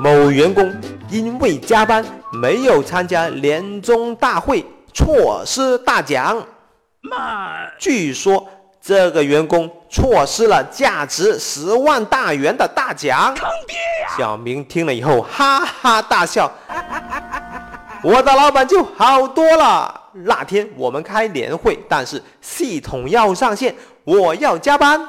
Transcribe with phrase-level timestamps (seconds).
[0.00, 0.72] 某员工
[1.10, 4.64] 因为加班没有参加年终大会，
[4.94, 6.40] 错失大奖。
[7.00, 8.46] 妈，据说
[8.80, 13.34] 这个员工错失了价值十万大元的大奖。
[13.34, 14.14] 坑爹呀！
[14.16, 16.50] 小明听了以后哈哈大笑。
[18.04, 20.02] 我的老板就好多了。
[20.12, 25.00] 那天我们开年会，但是系统要上线，我要加班，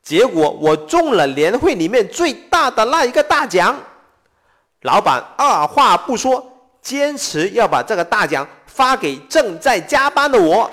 [0.00, 3.74] 结果我中了年会里面最大的那一个大奖。
[4.82, 6.44] 老板二话不说，
[6.80, 10.68] 坚持要把这个大奖发给正在加班的我。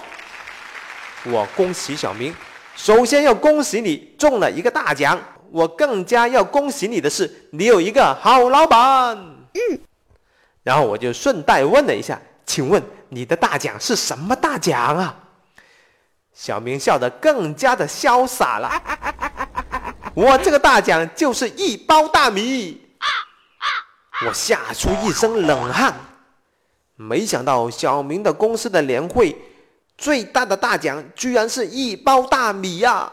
[1.25, 2.33] 我恭喜小明，
[2.75, 5.19] 首先要恭喜你中了一个大奖。
[5.51, 9.15] 我更加要恭喜你的是，你有一个好老板。
[9.53, 9.79] 嗯。
[10.63, 15.15] 然后我就顺带问了一下，请问你的大奖是什么大奖啊？
[16.33, 18.71] 小明笑得更加的潇洒了。
[20.15, 22.88] 我这个大奖就是一包大米。
[24.27, 25.93] 我吓出一身冷汗。
[26.95, 29.35] 没想到小明的公司的年会
[29.97, 33.11] 最大的大奖居然是一包大米呀！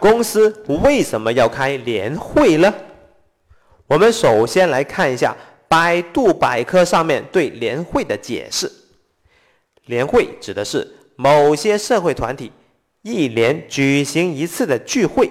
[0.00, 2.74] 公司为什么要开年会呢？
[3.86, 5.36] 我们首先来看一下
[5.68, 8.70] 百度百科上面对年会的解释。
[9.86, 12.50] 年会指的是某些社会团体
[13.02, 15.30] 一年举行一次的聚会，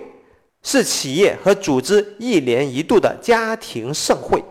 [0.64, 4.44] 是企业和组织一年一度的家庭盛会，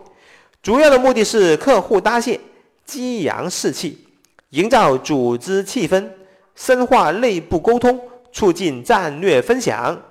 [0.61, 2.39] 主要的目的是客户搭线、
[2.85, 4.05] 激扬士气、
[4.51, 6.07] 营造组织气氛、
[6.55, 7.99] 深化内部沟通、
[8.31, 10.01] 促进战略分享、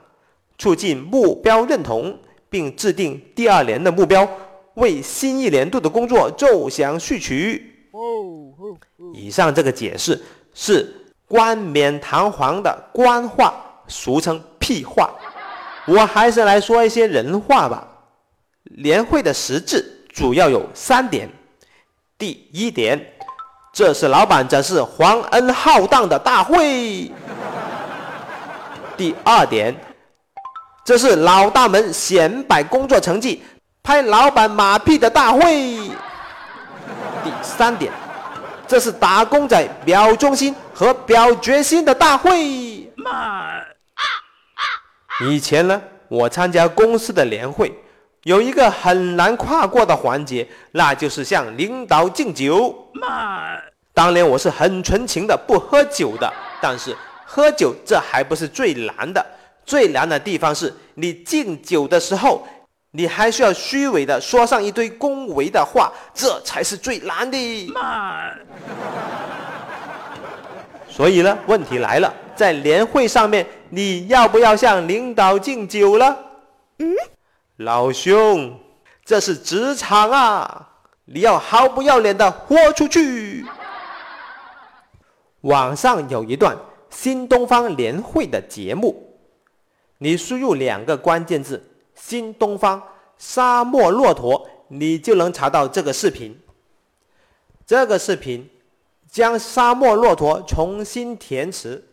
[0.58, 2.18] 促进目标认同。
[2.52, 4.28] 并制定第二年的目标，
[4.74, 7.88] 为新一年度的工作奏响序曲。
[9.14, 10.22] 以上这个解释
[10.52, 10.86] 是
[11.26, 13.54] 冠冕堂皇的官话，
[13.88, 15.10] 俗称屁话。
[15.86, 17.86] 我还是来说一些人话吧。
[18.76, 21.28] 年会的实质主要有三点：
[22.16, 22.98] 第一点，
[23.72, 27.10] 这是老板展示皇恩浩荡的大会；
[28.96, 29.74] 第二点。
[30.84, 33.40] 这是老大们显摆工作成绩、
[33.84, 35.42] 拍老板马屁的大会。
[37.22, 37.92] 第三点，
[38.66, 42.92] 这是打工仔表忠心和表决心的大会。
[42.96, 43.71] 妈！
[45.20, 47.72] 以前呢，我参加公司的年会，
[48.24, 52.74] 有一个很难跨过的环节，那就是向领导敬酒。
[52.94, 53.56] 妈！
[53.94, 56.32] 当年我是很纯情的，不喝酒的。
[56.60, 56.96] 但是
[57.26, 59.24] 喝酒这还不是最难的。
[59.64, 62.46] 最难的地方是你敬酒的时候，
[62.92, 67.72] 你还需要虚伪的说上一堆恭维的话，这才是最难的。
[67.72, 68.30] 妈！
[70.88, 76.18] 所以呢，问题来了，在年会上面，你要不要向领导敬酒了？
[76.78, 76.94] 嗯，
[77.56, 78.58] 老兄，
[79.04, 80.68] 这是职场啊，
[81.04, 83.44] 你要毫不要脸的豁出去。
[85.42, 86.56] 网上有一段
[86.88, 89.08] 新东方年会的节目。
[89.98, 91.62] 你输入两个关键字
[91.94, 92.82] “新东方
[93.18, 96.36] 沙漠骆驼”，你就能查到这个视频。
[97.64, 98.50] 这个视频
[99.08, 101.86] 将沙漠骆驼重新填词，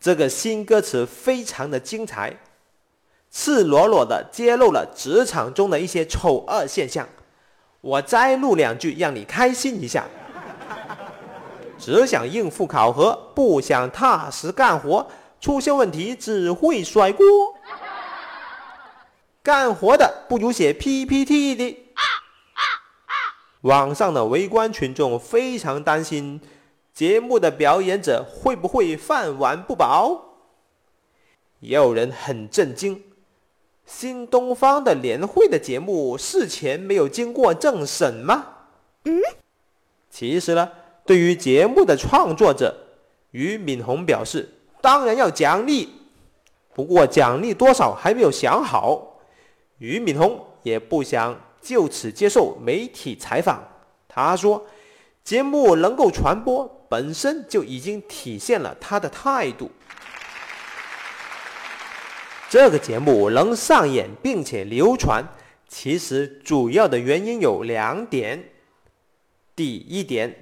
[0.00, 2.36] 这个新歌词非常的精彩，
[3.30, 7.08] 赤裸裸的揭露了职场中的一些丑恶现象。
[7.80, 10.06] 我摘录两句，让你开心一下。
[11.78, 15.06] 只想应付考核，不想踏实干活。
[15.40, 17.24] 出现问题只会甩锅，
[19.42, 21.84] 干活的不如写 PPT 的。
[23.60, 26.40] 网上的围观群众非常担心
[26.98, 30.20] 节目的表演者会不会饭碗不保，
[31.60, 33.00] 也有人很震惊：
[33.86, 38.46] 新东方的年会的节目事前没有经过政审吗？
[39.04, 39.20] 嗯，
[40.10, 40.72] 其实呢，
[41.06, 42.76] 对于节目的创作者
[43.30, 44.48] 俞敏洪表示。
[44.80, 45.88] 当然要奖励，
[46.74, 49.20] 不过奖励多少还没有想好。
[49.78, 53.62] 俞敏洪也不想就此接受媒体采访。
[54.08, 54.66] 他说
[55.28, 59.70] ：“节目能够传播，本身就已经体现了他的态度。
[62.48, 65.22] 这个节目能上演并且流传，
[65.68, 68.42] 其实主要的原因有两点。
[69.54, 70.34] 第一点，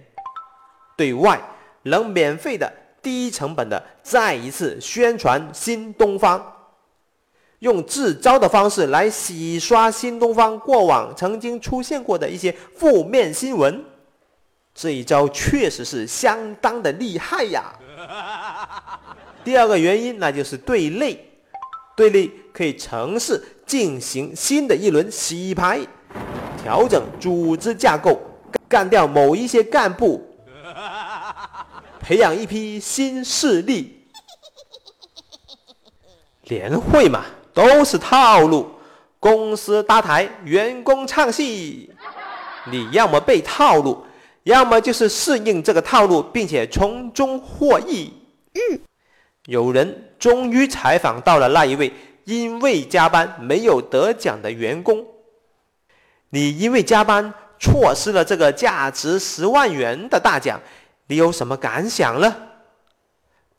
[0.96, 1.42] 对外
[1.82, 2.72] 能免费的。”
[3.02, 6.54] 低成本的再一次宣传新东方，
[7.58, 13.84] 用自招的方式来洗刷新东方过往曾经出现过的一些负面新闻，
[14.78, 17.72] 这一招确实是相当的厉害呀。
[19.42, 21.32] 第二个原因那就是对内，
[21.96, 25.80] 对内可以尝试进行新的一轮洗牌，
[26.62, 28.20] 调整组织架构，
[28.68, 30.22] 干掉某一些干部，
[31.98, 34.06] 培养一批新势力。
[36.42, 37.24] 年会嘛，
[37.54, 38.70] 都是套路，
[39.18, 41.90] 公司搭台，员工唱戏，
[42.70, 44.05] 你要么被套路。
[44.46, 48.12] 要么就是适应这个套路，并且从中获益。
[48.54, 48.78] 嗯，
[49.46, 51.92] 有人终于采访到了那一位
[52.24, 55.04] 因为加班没有得奖的员工。
[56.30, 60.60] 你因为加班错失了这个价值十万元的大奖，
[61.08, 62.32] 你有什么感想呢？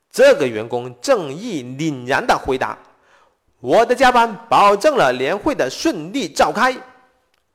[0.09, 2.77] 这个员工正义凛然的回答
[3.59, 6.73] ：“我的加班保证了年会的顺利召开，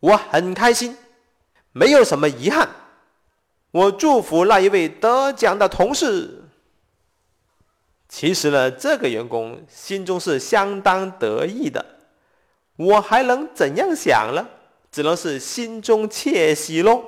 [0.00, 0.94] 我很开心，
[1.72, 2.68] 没有什么遗憾。”
[3.72, 6.44] 我祝福那一位得奖的同事。
[8.08, 11.84] 其实呢，这个员工心中是相当得意的。
[12.76, 14.46] 我还能怎样想呢？
[14.90, 17.02] 只能是心中窃喜喽。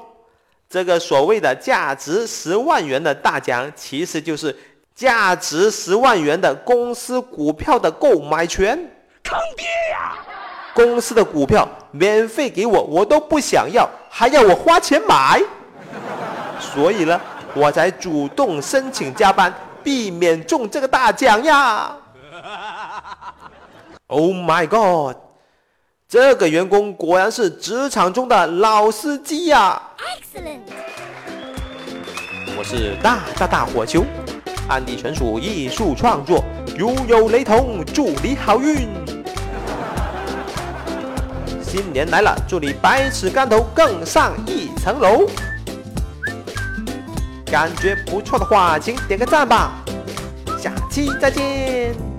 [0.70, 4.56] 这个所谓的价值十万元的大奖，其实就是
[4.94, 8.75] 价值十万元的公司股票的购买权。
[9.22, 10.16] 坑爹呀！
[10.75, 15.43] 公司的股票免费给我，我都不想要，还要我花钱买。
[16.72, 17.20] 所以呢，
[17.55, 19.52] 我才主动申请加班，
[19.82, 21.96] 避免中这个大奖呀。
[24.06, 25.16] Oh my god！
[26.06, 29.81] 这个员工果然是职场中的老司机呀。
[29.99, 30.61] Excellent！
[32.56, 34.05] 我是大大大火球，
[34.69, 36.44] 案例纯属艺术创作，
[36.78, 38.87] 如有雷同，祝你好运。
[41.62, 45.26] 新年来了，祝你百尺竿头更上一层楼。
[47.54, 49.74] 感觉不错的话，请点个赞吧！
[50.60, 52.13] 下期再见。